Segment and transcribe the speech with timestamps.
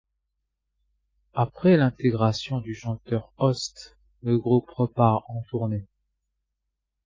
[1.35, 5.85] Après l'intégration du chanteur Hoest, le groupe repart en tournée.